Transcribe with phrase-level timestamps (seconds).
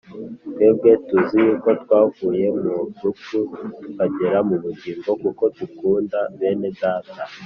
[0.51, 3.39] Twebwe tuzi yuko twavuye mu rupfu
[3.81, 7.21] tukagera mu bugingo, kuko dukunda bene Data.